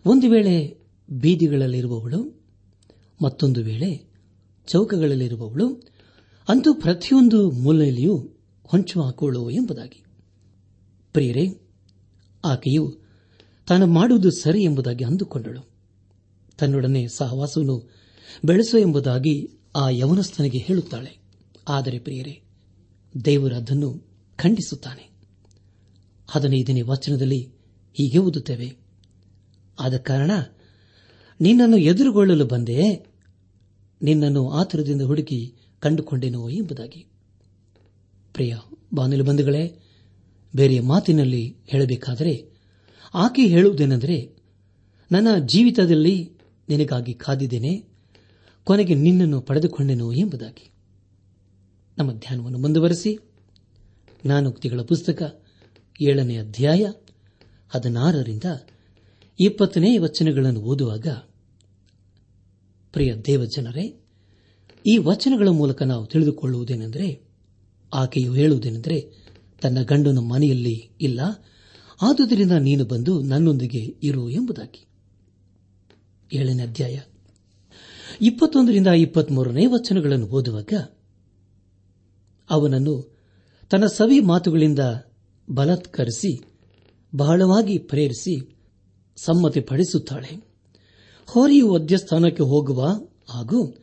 [0.05, 0.77] ಒಂದು ವೇಳೆ
[1.11, 2.41] ಬೀದಿಗಳಲ್ಲಿರುವವಳು,
[3.23, 4.09] ಮತ್ತೊಂದು ವೇಳೆ
[4.67, 5.98] ಚೌಕಗಳಲ್ಲಿರುವವಳು
[6.49, 8.29] ಅಂತೂ ಪ್ರತಿಯೊಂದು ಮೂಲೆಯಲ್ಲಿಯೂ
[8.63, 10.03] ಹೊಂಚು ಹಾಕೋಳು ಎಂಬುದಾಗಿ.
[11.13, 11.47] ಪ್ರಿಯರೇ,
[12.45, 12.97] ಆಕೆಯು
[13.67, 15.69] ತಾನು ಮಾಡುವುದು ಸರಿ ಎಂಬುದಾಗಿ ಅಂದುಕೊಂಡಳು.
[16.57, 17.89] ತನ್ನೊಡನೆ ಸಹವಾಸವನ್ನು
[18.45, 21.17] ಬೆಳೆಸು ಎಂಬುದಾಗಿ ಆ ಯವನಸ್ಥನಿಗೆ ಹೇಳುತ್ತಾಳೆ.
[21.67, 22.41] ಆದರೆ ಪ್ರಿಯರೇ,
[23.25, 25.09] ದೇವರು ಅದನ್ನು ಖಂಡಿಸುತ್ತಾನೆ.
[26.27, 27.43] ಹದಿನೈದನೇ ವಚನದಲ್ಲಿ
[27.93, 28.77] ಹೀಗೆ ಓದುತ್ತೇವೆ.
[29.79, 30.31] ಆದ ಕಾರಣ
[31.41, 33.13] ನಿನ್ನನ್ನು ಎದುರುಗೊಳ್ಳಲು ಬಂದೆ.
[34.01, 37.05] ನಿನ್ನನ್ನು ಆತುರದಿಂದ ಹುಡುಕಿ ಕಂಡುಕೊಂಡೆನೋ ಎಂಬುದಾಗಿ.
[38.33, 38.55] ಪ್ರಿಯ
[38.93, 39.79] ಬಾನಿಲು ಬಂಧುಗಳೇ,
[40.55, 42.50] ಬೇರೆ ಮಾತಿನಲ್ಲಿ ಹೇಳಬೇಕಾದರೆ,
[43.13, 44.36] ಆಕೆ ಹೇಳುವುದೇನೆಂದರೆ,
[45.12, 46.31] ನನ್ನ ಜೀವಿತದಲ್ಲಿ
[46.69, 47.83] ನಿನಗಾಗಿ ಕಾದಿದ್ದೇನೆ,
[48.63, 50.71] ಕೊನೆಗೆ ನಿನ್ನನ್ನು ಪಡೆದುಕೊಂಡೆನು ಎಂಬುದಾಗಿ.
[51.98, 53.17] ನಮ್ಮ ಧ್ಯಾನವನ್ನು ಮುಂದುವರೆಸಿ,
[54.25, 55.43] ಜ್ಞಾನೋಕ್ತಿಗಳ ಪುಸ್ತಕ,
[56.01, 56.91] ಏಳನೇ ಅಧ್ಯಾಯ,
[57.69, 58.43] ಹದಿನಾರರಿಂದ
[59.39, 61.07] ಇಪ್ಪತ್ತನೇ ವಚನಗಳನ್ನು ಓದುವಾಗ,
[62.93, 64.03] ಪ್ರಿಯ ದೇವಜನರೇ
[64.88, 67.27] ಈ ವಚನಗಳ ಮೂಲಕ ನಾವು ತಿಳಿದುಕೊಳ್ಳುವುದೇನೆಂದರೆ,
[67.93, 69.12] ಆಕೆಯು ಹೇಳುವುದೇನೆಂದರೆ,
[69.62, 71.21] ತನ್ನ ಗಂಡನ ಮನೆಯಲ್ಲಿ ಇಲ್ಲ,
[72.01, 74.88] ಆದುದರಿಂದ ನೀನು ಬಂದು ನನ್ನೊಂದಿಗೆ ಇರು ಎಂಬುದಾಗಿ.
[76.34, 76.99] ಏಳನೇ ಅಧ್ಯಾಯ.
[78.21, 80.73] ಇಪ್ಪತ್ತೊಂದರಿಂದ ಇಪ್ಪತ್ಮೂರನೇ ವಚನಗಳನ್ನು ಓದುವಾಗ,
[82.49, 83.17] ಅವನನ್ನು
[83.69, 84.80] ತನ್ನ ಸವಿ ಮಾತುಗಳಿಂದ
[85.49, 86.41] ಬಲತ್ಕರಿಸಿ,
[87.15, 88.58] ಬಹಳವಾಗಿ ಪ್ರೇರಿಸಿ,
[89.17, 90.43] ಸಮ್ಮತಿಪಡಿಸುತ್ತಾಳೆ.
[91.27, 92.88] ಹೋರಿಯು ವದ್ಯಸ್ಥಾನಕ್ಕೆ ಹೋಗುವ
[93.30, 93.77] ಹಾಗೂ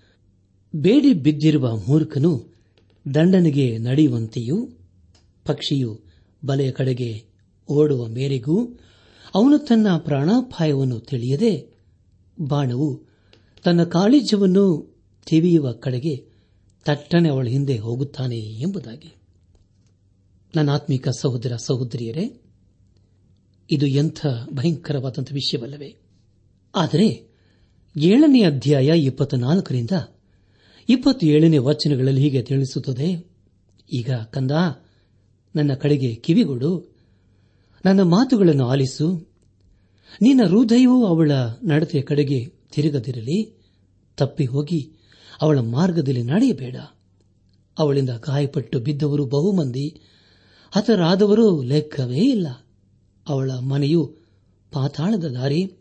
[0.74, 2.54] ಬೇಡಿ ಬಿದ್ದಿರುವ ಮೂರ್ಖನು
[3.14, 4.68] ದಂಡನೆಗೆ ನಡೆಯುವಂತೆಯೂ
[5.44, 6.00] ಪಕ್ಷಿಯು
[6.44, 7.24] ಬಲೆಯ ಕಡೆಗೆ
[7.68, 8.78] ಓಡುವ ಮೇರೆಗೂ
[9.34, 11.76] ಅವನು ತನ್ನ ಪ್ರಾಣಾಪಾಯವನ್ನು ತಿಳಿಯದೆ
[12.40, 13.02] ಬಾಣವು
[13.64, 16.16] ತನ್ನ ಕಾಳಿಜ್ಯವನ್ನು ತಿವಿಯುವ ಕಡೆಗೆ
[16.84, 19.14] ತಟ್ಟನೆ ಅವಳ ಹಿಂದೆ ಹೋಗುತ್ತಾನೆ ಎಂಬುದಾಗಿ.
[20.56, 22.42] ನನ್ನ ಆತ್ಮಿಕ ಸಹೋದರ ಸಹೋದರಿಯರೇ,
[23.70, 25.96] ಇದು ಎಂಥ ಭಯಂಕರವಾದಂಥ ವಿಷಯವಲ್ಲವೇ?
[26.74, 27.28] ಆದರೆ
[27.96, 29.90] ಏಳನೇ ಅಧ್ಯಾಯ ಇಪ್ಪತ್ನಾಲ್ಕರಿಂದ
[30.88, 33.26] ಇಪ್ಪತ್ತೇಳನೇ ವಚನಗಳಲ್ಲಿ ಹೀಗೆ ತಿಳಿಸುತ್ತದೆ.
[33.92, 34.50] ಈಗ ಕಂದ,
[35.56, 36.96] ನನ್ನ ಕಡೆಗೆ ಕಿವಿಗೊಡು,
[37.84, 39.28] ನನ್ನ ಮಾತುಗಳನ್ನು ಆಲಿಸು.
[40.22, 41.30] ನಿನ್ನ ಹೃದಯವೂ ಅವಳ
[41.64, 43.56] ನಡತೆಯ ಕಡೆಗೆ ತಿರುಗದಿರಲಿ.
[44.16, 44.92] ತಪ್ಪಿ ಹೋಗಿ
[45.42, 46.76] ಅವಳ ಮಾರ್ಗದಲ್ಲಿ ನಡೆಯಬೇಡ.
[47.78, 50.00] ಅವಳಿಂದ ಗಾಯಪಟ್ಟು ಬಿದ್ದವರು ಬಹುಮಂದಿ,
[50.70, 52.46] ಹತರಾದವರು ಲೆಕ್ಕವೇ ಇಲ್ಲ.
[53.28, 54.14] ಅವಳ ಮನೆಯು
[54.72, 55.72] ಪಾತಾಳದ ದಾರಿ,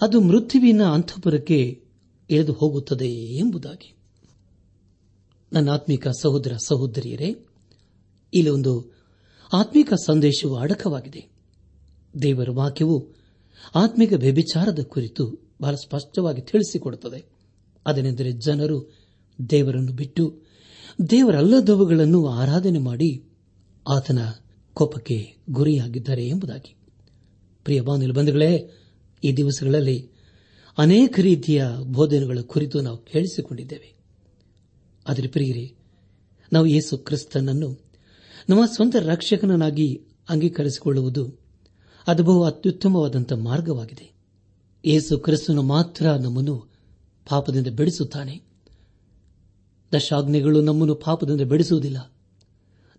[0.00, 1.84] ಅದು ಮೃತ್ಯುವಿನ ಅಂತಃಪುರಕ್ಕೆ
[2.30, 3.93] ಇಳಿದು ಹೋಗುತ್ತದೆ ಎಂಬುದಾಗಿ.
[5.54, 7.34] ನನ್ನ ಆತ್ಮಿಕ ಸಹೋದರ ಸಹೋದರಿಯರೇ,
[8.34, 8.92] ಇಲ್ಲಿ ಒಂದು
[9.52, 11.28] ಆತ್ಮಿಕ ಸಂದೇಶವು ಅಡಕವಾಗಿದೆ.
[12.22, 13.08] ದೇವರ ವಾಕ್ಯವು
[13.74, 17.24] ಆತ್ಮಿಕ ವ್ಯಭಿಚಾರದ ಕುರಿತು ಬಹಳ ಸ್ಪಷ್ಟವಾಗಿ ತಿಳಿಸಿಕೊಡುತ್ತದೆ.
[17.86, 18.94] ಅದನೆಂದರೆ ಜನರು
[19.50, 20.40] ದೇವರನ್ನು ಬಿಟ್ಟು
[21.10, 23.24] ದೇವರಲ್ಲದವುಗಳನ್ನು ಆರಾಧನೆ ಮಾಡಿ
[23.88, 24.18] ಆತನ
[24.74, 26.76] ಕೋಪಕ್ಕೆ ಗುರಿಯಾಗಿದ್ದಾರೆ ಎಂಬುದಾಗಿ.
[27.64, 28.70] ಪ್ರಿಯ ಬಾಂಧವ ಬಂಧುಗಳೇ,
[29.24, 30.08] ಈ ದಿವಸಗಳಲ್ಲಿ
[30.78, 33.93] ಅನೇಕ ರೀತಿಯ ಬೋಧನೆಗಳ ಕುರಿತು ನಾವು ಕೇಳಿಸಿಕೊಂಡಿದ್ದೇವೆ.
[35.08, 35.74] ಆದರೆ ಪ್ರಿಯರೇ,
[36.52, 37.84] ನಾವು ಯೇಸು ಕ್ರಿಸ್ತನನ್ನು
[38.48, 41.38] ನಮ್ಮ ಸ್ವಂತ ರಕ್ಷಕನನ್ನಾಗಿ ಅಂಗೀಕರಿಸಿಕೊಳ್ಳುವುದು
[42.06, 44.14] ಅದು ಬಹು ಅತ್ಯುತ್ತಮವಾದಂಥ ಮಾರ್ಗವಾಗಿದೆ.
[44.86, 46.66] ಯೇಸು ಕ್ರಿಸ್ತನು ಮಾತ್ರ ನಮ್ಮನ್ನು
[47.28, 48.40] ಪಾಪದಿಂದ ಬೆಳೆಸುತ್ತಾನೆ
[49.94, 52.12] ದಶಾಗ್ನಿಗಳು ನಮ್ಮನ್ನು ಪಾಪದಿಂದ ಬೆಳೆಸುವುದಿಲ್ಲ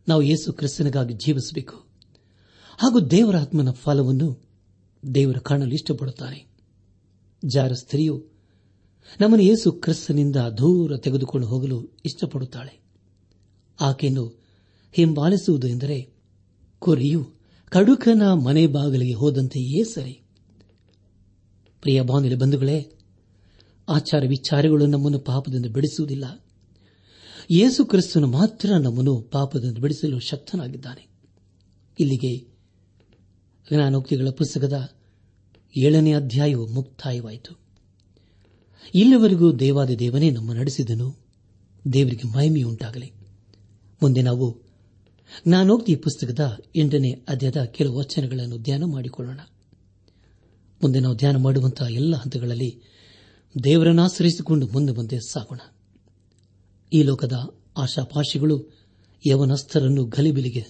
[0.08, 1.76] ನಾವು ಯೇಸು ಕ್ರಿಸ್ತನಿಗಾಗಿ ಜೀವಿಸಬೇಕು.
[2.78, 4.46] ಹಾಗೂ ದೇವರ ಆತ್ಮನ ಫಲವನ್ನು
[5.16, 6.48] ದೇವರ ಕಾಣಲು ಇಷ್ಟಪಡುತ್ತಾನೆ
[7.46, 8.35] ಜಾರ ಸ್ತ್ರೀಯು
[9.22, 12.82] ನಮ್ಮನ್ನು ಯೇಸು ಕ್ರಿಸ್ತನಿಂದ ದೂರ ತೆಗೆದುಕೊಂಡು ಹೋಗಲು ಇಷ್ಟಪಡುತ್ತಾಳೆ.
[13.82, 14.44] ಆಕೆಯನ್ನು
[14.92, 16.14] ಹಿಂಬಾಲಿಸುವುದು ಎಂದರೆ,
[16.80, 17.32] ಕುರಿಯು
[17.70, 20.22] ಕಡುಕನ ಮನೆ ಬಾಗಿಲಿಗೆ ಹೋದಂತೆಯೇ ಸರಿ.
[21.82, 22.92] ಪ್ರಿಯ ಬಾನಿಲಿ ಬಂಧುಗಳೇ,
[23.90, 26.46] ಆಚಾರ ವಿಚಾರಗಳು ನಮ್ಮನ್ನು ಪಾಪದಿಂದ ಬಿಡಿಸುವುದಿಲ್ಲ.
[27.52, 31.08] ಯೇಸು ಕ್ರಿಸ್ತನು ಮಾತ್ರ ನಮ್ಮನ್ನು ಪಾಪದಿಂದ ಬಿಡಿಸಲು ಶಕ್ತನಾಗಿದ್ದಾನೆ.
[32.00, 32.38] ಇಲ್ಲಿಗೆ
[33.70, 34.90] ಜ್ಞಾನೋಕ್ತಿಗಳ ಪುಸ್ತಕದ
[35.78, 37.65] ಏಳನೇ ಅಧ್ಯಾಯವು ಮುಕ್ತಾಯವಾಯಿತು.
[38.96, 41.16] ಇಲ್ಲಿವರೆಗೂ ದೇವಾದಿ ದೇವನೇ ನಮ್ಮ ನಡೆಸಿದನು.
[41.94, 43.14] ದೇವರಿಗೆ ಮಹಿಮೆಯುಂಟಾಗಲಿ
[44.02, 44.62] ಮುಂದೆ ನಾವು
[45.48, 49.40] ಜ್ಞಾನೋಕ್ತಿ ಪುಸ್ತಕದ ಎಂಟನೇ ಅಧ್ಯಾಯದ ಕೆಲವು ವಚನಗಳನ್ನು ಧ್ಯಾನ ಮಾಡಿಕೊಳ್ಳೋಣ.
[50.84, 52.82] ಮುಂದೆ ನಾವು ಧ್ಯಾನ ಮಾಡುವಂತಹ ಎಲ್ಲ ಹಂತಗಳಲ್ಲಿ
[53.64, 55.60] ದೇವರನ್ನು ಆಶ್ರಯಿಸಿಕೊಂಡು ಮುಂದೆ ಮುಂದೆ ಸಾಗೋಣ.
[56.94, 58.72] ಈ ಲೋಕದ ಆಶಾಪಾಶಿಗಳು
[59.28, 60.66] ಯವನಸ್ಥರನ್ನು ಗಲಿಬಿಲಿಗೆ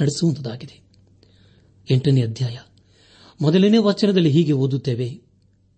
[0.00, 0.80] ನಡೆಸುವಂತದಾಗಿದೆ
[1.90, 2.58] ಎಂಟನೇ ಅಧ್ಯಾಯ.
[3.40, 5.29] ಮೊದಲನೇ ವಚನದಲ್ಲಿ ಹೀಗೆ ಓದುತ್ತೇವೆ.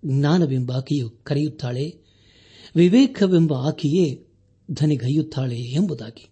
[0.05, 1.97] ಜ್ಞಾನವೆಂಬ ಆಕೆಯು ಕರೆಯುತ್ತಾಳೆ,
[2.77, 4.27] ವಿವೇಕವೆಂಬ ಆಕೆಯೇ
[4.71, 6.31] ಧನಿಗೈಯುತ್ತಾಳೆ ಎಂಬುದಾಗಿ.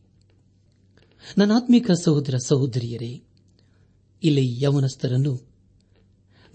[1.38, 3.22] ನನ್ನ ಆತ್ಮಿಕ ಸಹೋದರ ಸಹೋದರಿಯರೇ,
[4.22, 5.50] ಇಲ್ಲಿ ಯವನಸ್ಥರನ್ನು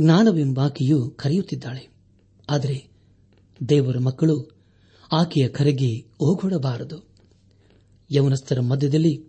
[0.02, 1.96] ಜ್ಞಾನವೆಂಬಾಕೆಯು ಕರೆಯುತ್ತಿದ್ದಾಳೆ.
[2.50, 2.88] ಆದರೆ
[3.70, 4.52] ದೇವರ ಮಕ್ಕಳು
[5.12, 7.08] ಆಕೆಯ ಕರೆಗೆ ಓಗೊಡಬಾರದು
[8.16, 9.24] ಯವನಸ್ಥರ ಮಧ್ಯದಲ್ಲಿ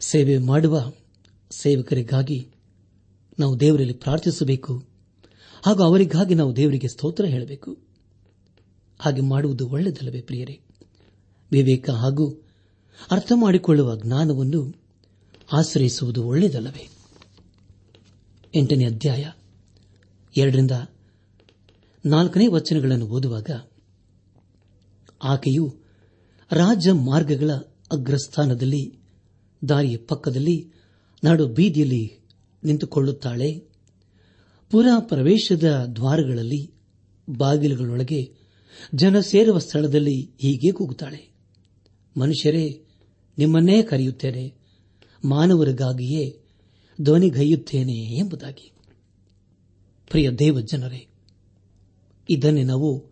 [0.00, 0.92] ಸೇವೆ ಮಾಡುವ
[1.50, 2.48] ಸೇವಕರಿಗಾಗಿ
[3.38, 4.97] ನಾವು ದೇವರಲ್ಲಿ ಪ್ರಾರ್ಥಿಸಬೇಕು.
[5.62, 7.78] ಹಾಗೂ ಅವರಿಗಾಗಿ ನಾವು ದೇವರಿಗೆ ಸ್ತೋತ್ರ ಹೇಳಬೇಕು.
[8.98, 10.60] ಹಾಗೆ ಮಾಡುವುದು ಒಳ್ಳೆಯದಲ್ಲವೇ ಪ್ರಿಯರೇ?
[11.52, 12.46] ವಿವೇಕ ಹಾಗೂ
[13.10, 14.74] ಅರ್ಥ ಮಾಡಿಕೊಳ್ಳುವ ಜ್ಞಾನವನ್ನು
[15.52, 16.88] ಆಶ್ರಯಿಸುವುದು ಒಳ್ಳೆಯದಲ್ಲವೇ?
[18.54, 19.30] ಎಂಟನೇ ಅಧ್ಯಾಯ
[20.36, 20.70] ಎರಡರಿಂದ
[22.06, 23.50] ನಾಲ್ಕನೇ ವಚನಗಳನ್ನು ಓದುವಾಗ
[25.22, 25.76] ಆಕೆಯು
[26.52, 27.50] ರಾಜ ಮಾರ್ಗಗಳ
[27.92, 28.98] ಅಗ್ರಸ್ಥಾನದಲ್ಲಿ,
[29.68, 30.72] ದಾರಿಯ ಪಕ್ಕದಲ್ಲಿ,
[31.24, 32.18] ನಾಡು ಬೀದಿಯಲ್ಲಿ
[32.64, 33.67] ನಿಂತುಕೊಳ್ಳುತ್ತಾಳೆ.
[34.70, 36.74] ಪುರ ಪ್ರವೇಶದ ದ್ವಾರಗಳಲ್ಲಿ,
[37.30, 38.34] ಬಾಗಿಲುಗಳೊಳಗೆ
[38.94, 41.32] ಜನ ಸೇರುವ ಸ್ಥಳದಲ್ಲಿ ಹೀಗೆ ಕೂಗುತ್ತಾಳೆ.
[42.16, 42.84] ಮನುಷ್ಯರೇ,
[43.38, 44.54] ನಿಮ್ಮನ್ನೇ ಕರೆಯುತ್ತೇನೆ.
[45.24, 46.40] ಮಾನವರಿಗಾಗಿಯೇ
[47.00, 48.72] ಧ್ವನಿಗೈಯುತ್ತೇನೆ ಎಂಬುದಾಗಿ.
[50.10, 51.08] ಪ್ರಿಯ ದೇವಜನರೇ,
[52.30, 53.04] ಇದನ್ನೇ ನಾವು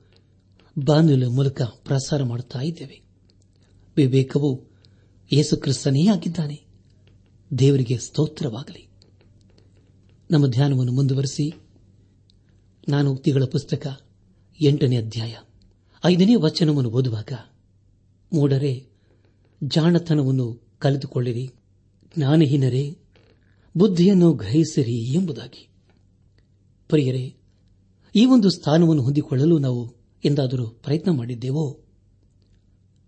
[0.86, 3.02] ಬಾನುಲ ಮೂಲಕ ಪ್ರಸಾರ ಮಾಡುತ್ತಾ ಇದ್ದೇವೆ.
[3.96, 4.64] ವಿವೇಕವು
[5.32, 6.64] ಯೇಸುಕ್ರಿಸ್ತನೇ ಆಗಿದ್ದಾನೆ.
[7.58, 8.85] ದೇವರಿಗೆ ಸ್ತೋತ್ರವಾಗಲಿ.
[10.30, 11.52] ನಮ್ಮ ಧ್ಯಾನವನ್ನು ಮುಂದುವರೆಸಿ
[12.88, 14.00] ನಾನು ಉಕ್ತಿಗಳ ಪುಸ್ತಕ
[14.62, 15.34] ಎಂಟನೇ ಅಧ್ಯಾಯ
[16.04, 17.32] ಐದನೇ ವಚನವನ್ನು ಓದುವಾಗ
[18.32, 18.86] ಮೂಡರೆ
[19.64, 21.50] ಜಾಣತನವನ್ನು ಕಲಿತುಕೊಳ್ಳಿರಿ
[22.16, 22.98] ಜ್ಞಾನಹೀನರೇ,
[23.76, 25.68] ಬುದ್ಧಿಯನ್ನು ಗ್ರಹಿಸಿರಿ ಎಂಬುದಾಗಿ.
[26.88, 27.36] ಪ್ರಿಯರೇ,
[28.16, 31.80] ಈ ಒಂದು ಸ್ಥಾನವನ್ನು ಹೊಂದಿಕೊಳ್ಳಲು ನಾವು ಎಂದಾದರೂ ಪ್ರಯತ್ನ ಮಾಡಿದ್ದೇವೋ?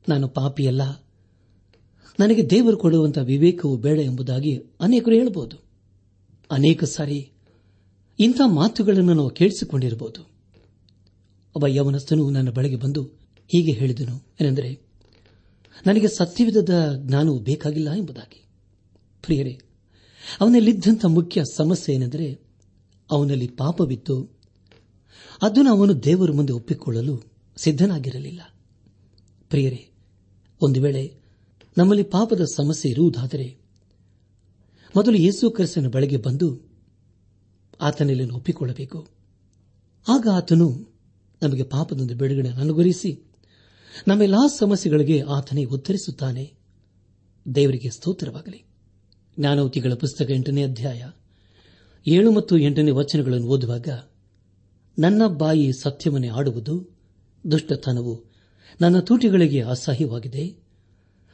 [0.09, 0.83] ನಾನು ಪಾಪಿಯಲ್ಲ.
[2.21, 5.68] ನನಗೆ ದೇವರು ಕೊಡುವಂತಹ ವಿವೇಕವು ಬೇಡ ಎಂಬುದಾಗಿ ಅನೇಕರು ಹೇಳಬಹುದು.
[6.51, 7.31] ಅನೇಕ ಸಾರಿ
[8.19, 10.21] ಇಂಥ ಮಾತುಗಳನ್ನು ನಾವು ಕೇಳಿಸಿಕೊಂಡಿರಬಹುದು.
[11.55, 13.03] ಒಬ್ಬ ಯವನಸ್ಥನು ನನ್ನ ಬಳಿಗೆ ಬಂದು
[13.49, 14.81] ಹೀಗೆ ಹೇಳಿದನು, ಏನೆಂದರೆ,
[15.87, 18.45] ನನಗೆ ಸತ್ಯವಿಧದ ಜ್ಞಾನವು ಬೇಕಾಗಿಲ್ಲ ಎಂಬುದಾಗಿ.
[19.23, 19.61] ಪ್ರಿಯರೇ,
[20.41, 22.41] ಅವನಲ್ಲಿದ್ದಂಥ ಮುಖ್ಯ ಸಮಸ್ಯೆ ಏನೆಂದರೆ,
[23.11, 24.39] ಅವನಲ್ಲಿ ಪಾಪವಿತ್ತು.
[25.43, 27.23] ಅದನ್ನು ಅವನು ದೇವರ ಮುಂದೆ ಒಪ್ಪಿಕೊಳ್ಳಲು
[27.57, 28.41] ಸಿದ್ದನಾಗಿರಲಿಲ್ಲ
[29.51, 29.89] ಪ್ರಿಯರೇ,
[30.63, 31.15] ಒಂದು ವೇಳೆ
[31.79, 33.58] ನಮ್ಮಲ್ಲಿ ಪಾಪದ ಸಮಸ್ಯೆ ಇರುವುದಾದರೆ
[34.97, 36.69] ಮೊದಲು ಯೇಸು ಕ್ರಿಸ್ತನ ಬಳಿಗೆ ಬಂದು
[37.81, 39.09] ಆತನಲ್ಲಿ ಒಪ್ಪಿಕೊಳ್ಳಬೇಕು.
[40.09, 40.95] ಆಗ ಆತನು
[41.43, 43.33] ನಮಗೆ ಪಾಪದೊಂದು ಬಿಡುಗಡೆ ಗುರಿಸಿ
[44.09, 46.55] ನಮ್ಮೆಲ್ಲಾ ಸಮಸ್ಯೆಗಳಿಗೆ ಆತನೇ ಉತ್ತರಿಸುತ್ತಾನೆ.
[47.55, 48.65] ದೇವರಿಗೆ ಸ್ತೋತ್ರವಾಗಲಿ.
[49.39, 51.11] ಜ್ಞಾನವತಿಗಳ ಪುಸ್ತಕ ಎಂಟನೇ ಅಧ್ಯಾಯ
[52.07, 53.89] ಏಳು ಮತ್ತು ಎಂಟನೇ ವಚನಗಳನ್ನು ಓದುವಾಗ,
[54.99, 56.89] ನನ್ನ ಬಾಯಿ ಸತ್ಯವನ್ನೇ ಆಡುವುದು
[57.51, 58.25] ದುಷ್ಟತನವು
[58.81, 60.57] ನನ್ನ ತೂಟಿಗಳಿಗೆ ಅಸಹ್ಯವಾಗಿದೆ.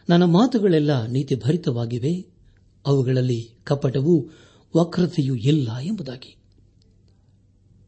[0.09, 2.34] ನನ್ನ ಮಾತುಗಳೆಲ್ಲ ನೀತಿಭರಿತವಾಗಿವೆ.
[2.87, 4.31] ಅವುಗಳಲ್ಲಿ ಕಪಟವೂ
[4.77, 6.37] ವಕ್ರತೆಯೂ ಇಲ್ಲ ಎಂಬುದಾಗಿ.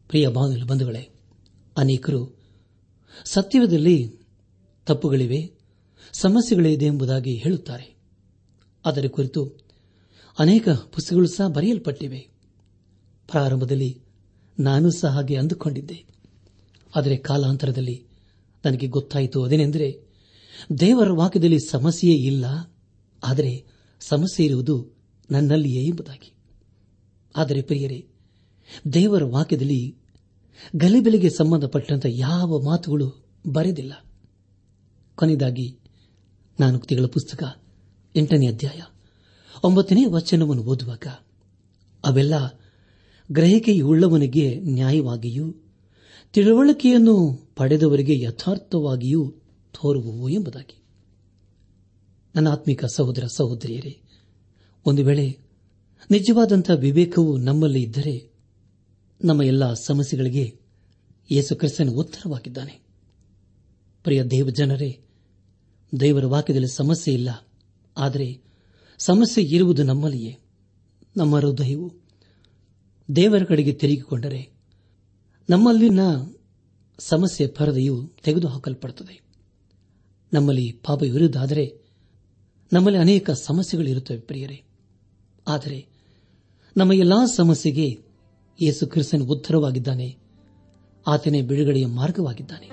[0.08, 0.28] ಪ್ರಿಯ
[0.66, 1.08] ಬಂಧುಗಳೇ,
[1.76, 2.38] ಅನೇಕರು
[3.24, 4.18] ಸತ್ಯದಲ್ಲಿ
[4.86, 5.52] ತಪ್ಪುಗಳಿವೆ,
[6.12, 7.96] ಸಮಸ್ಯೆಗಳಿದೆ ಎಂಬುದಾಗಿ ಹೇಳುತ್ತಾರೆ.
[8.84, 9.66] ಅದರ ಕುರಿತು
[10.38, 12.28] ಅನೇಕ ಪುಸ್ತಕಗಳು ಸಹ ಬರೆಯಲ್ಪಟ್ಟಿವೆ.
[13.30, 14.00] ಪ್ರಾರಂಭದಲ್ಲಿ
[14.60, 16.04] ನಾನು ಸಹ ಹಾಗೆ ಅಂದುಕೊಂಡಿದ್ದೆ.
[16.96, 18.06] ಆದರೆ ಕಾಲಾಂತರದಲ್ಲಿ
[18.64, 20.00] ನನಗೆ ಗೊತ್ತಾಯಿತು ಅದೇನೆಂದರೆ,
[20.80, 22.44] ದೇವರ ವಾಕ್ಯದಲ್ಲಿ ಸಮಸ್ಯೆಯೇ ಇಲ್ಲ.
[23.24, 23.66] ಆದರೆ
[24.00, 24.96] ಸಮಸ್ಯೆ ಇರುವುದು
[25.30, 26.34] ನನ್ನಲ್ಲಿಯೇ ಎಂಬುದಾಗಿ.
[27.36, 28.06] ಆದರೆ ಪ್ರಿಯರೇ,
[28.92, 29.96] ದೇವರ ವಾಕ್ಯದಲ್ಲಿ
[30.76, 34.04] ಗಲಿಬೆಲೆಗೆ ಸಂಬಂಧಪಟ್ಟಂತ ಯಾವ ಮಾತುಗಳು ಬರೆದಿಲ್ಲ.
[35.14, 35.78] ಕೊನೆಯದಾಗಿ
[36.60, 37.62] ನಾನು ತಿಂಗಳ ಪುಸ್ತಕ
[38.16, 38.82] ಎಂಟನೇ ಅಧ್ಯಾಯ
[39.64, 41.06] ಒಂಬತ್ತನೇ ವಚನವನ್ನು ಓದುವಾಗ,
[42.04, 42.60] ಅವೆಲ್ಲ
[43.32, 45.54] ಗ್ರಹಿಕೆಯುಳ್ಳವನಿಗೆ ನ್ಯಾಯವಾಗಿಯೂ
[46.32, 49.34] ತಿಳುವಳಿಕೆಯನ್ನು ಪಡೆದವರಿಗೆ ಯಥಾರ್ಥವಾಗಿಯೂ
[49.70, 50.85] ತೋರುವುವು ಎಂಬುದಾಗಿ.
[52.36, 53.92] ನನ್ನ ಆತ್ಮಿಕ ಸಹೋದರ ಸಹೋದರಿಯರೇ,
[54.86, 55.26] ಒಂದು ವೇಳೆ
[56.10, 58.32] ನಿಜವಾದಂಥ ವಿವೇಕವು ನಮ್ಮಲ್ಲಿ ಇದ್ದರೆ
[59.20, 60.60] ನಮ್ಮ ಎಲ್ಲ ಸಮಸ್ಯೆಗಳಿಗೆ
[61.30, 62.74] ಯೇಸು ಕ್ರಿಸ್ತನು ಉತ್ತರವಾಗಿದ್ದಾನೆ.
[64.04, 64.90] ಪ್ರಿಯ ದೇವಜನರೇ
[66.00, 67.30] ದೇವರ ವಾಕ್ಯದಲ್ಲಿ ಸಮಸ್ಯೆ ಇಲ್ಲ,
[67.96, 68.28] ಆದರೆ
[68.98, 70.34] ಸಮಸ್ಯೆ ಇರುವುದು ನಮ್ಮಲ್ಲಿಯೇ.
[71.16, 71.88] ನಮ್ಮ ಹೃದಯವು
[73.08, 74.42] ದೇವರ ಕಡೆಗೆ ತಿರುಗಿಕೊಂಡರೆ
[75.48, 76.00] ನಮ್ಮಲ್ಲಿನ
[76.98, 79.16] ಸಮಸ್ಯೆ ಪರದೆಯು ತೆಗೆದುಹಾಕಲ್ಪಡುತ್ತದೆ.
[80.32, 81.85] ನಮ್ಮಲ್ಲಿ ಪಾಪ ಇರುವುದಾದರೆ
[82.72, 84.62] ನಮ್ಮಲ್ಲಿ ಅನೇಕ ಸಮಸ್ಯೆಗಳಿರುತ್ತವೆ ಪ್ರಿಯರೇ.
[85.48, 85.86] ಆದರೆ
[86.76, 87.98] ನಮ್ಮ ಎಲ್ಲಾ ಸಮಸ್ಯೆಗೆ
[88.62, 90.16] ಯೇಸು ಕ್ರಿಸ್ತನ್ ಉತ್ತರವಾಗಿದ್ದಾನೆ.
[91.06, 92.70] ಆತನೇ ಬಿಡುಗಡೆಯ ಮಾರ್ಗವಾಗಿದ್ದಾನೆ.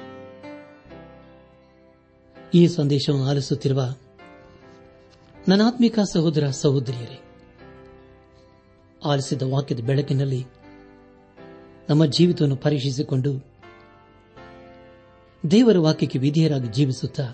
[2.54, 3.96] ಈ ಸಂದೇಶವನ್ನು ಆಲಿಸುತ್ತಿರುವ
[5.48, 7.22] ನನಾತ್ಮಿಕ ಸಹೋದರ ಸಹೋದರಿಯರೇ,
[9.06, 10.46] ಆಲಿಸಿದ ವಾಕ್ಯದ ಬೆಳಕಿನಲ್ಲಿ
[11.90, 13.46] ನಮ್ಮ ಜೀವಿತವನ್ನು ಪರೀಕ್ಷಿಸಿಕೊಂಡು
[15.52, 17.34] ದೇವರ ವಾಕ್ಯಕ್ಕೆ ವಿಧೇಯರಾಗಿ ಜೀವಿಸುತ್ತಾ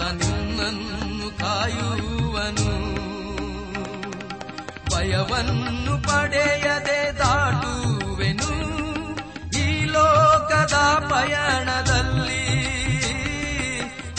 [0.00, 3.00] ನಿನ್ನನ್ನು ಕಾಯುವನು.
[4.90, 8.70] ಭಯವನ್ನು ಪಡೆಯದೆ ದಾಟುವೆನು.
[9.58, 10.74] ಈ ಲೋಕದ
[11.10, 12.50] ಪಯಣದಲ್ಲಿ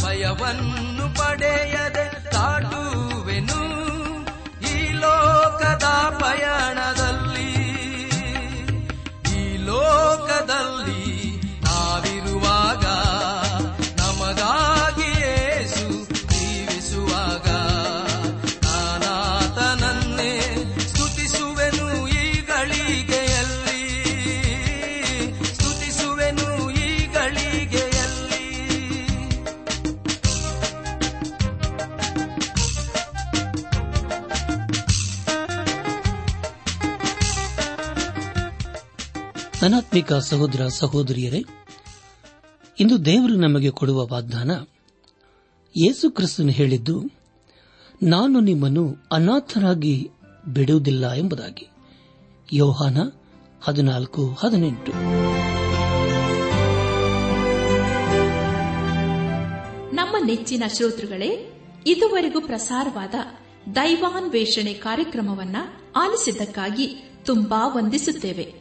[0.04, 1.91] ಭಯವನ್ನು ಪಡೆಯದೆ
[39.72, 41.44] ಅನಾತ್ಮಿಕ ಸಹೋದರ ಸಹೋದರಿಯರೇ,
[42.80, 44.52] ಇಂದು ದೇವರು ನಮಗೆ ಕೊಡುವ ವಾಗ್ದಾನ,
[45.78, 47.04] ಯೇಸು ಕ್ರಿಸ್ತನು ಹೇಳಿದ್ದು,
[48.04, 50.10] ನಾನು ನಿಮ್ಮನ್ನು ಅನಾಥರಾಗಿ
[50.48, 51.70] ಬಿಡುವುದಿಲ್ಲ ಎಂಬುದಾಗಿ.
[52.54, 52.98] ಯೋಹಾನ
[53.62, 54.92] ಹದಿನಾಲ್ಕು, ಹದಿನೆಂಟು.
[59.96, 63.16] ನಮ್ಮ ನೆಚ್ಚಿನ ಶ್ರೋತೃಗಳೇ, ಇದುವರೆಗೂ ಪ್ರಸಾರವಾದ
[63.76, 65.56] ದೈವಾನ್ವೇಷಣೆ ಕಾರ್ಯಕ್ರಮವನ್ನ
[65.96, 68.61] ಆಲಿಸಿದ್ದಕ್ಕಾಗಿ ತುಂಬಾ ವಂದಿಸುತ್ತೇವೆ.